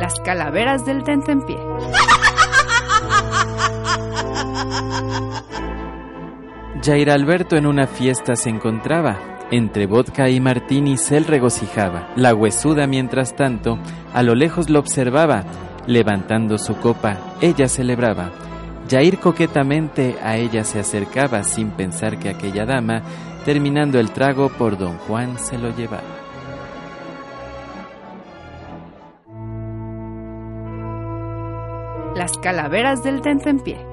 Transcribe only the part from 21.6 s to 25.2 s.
pensar que aquella dama, terminando el trago por don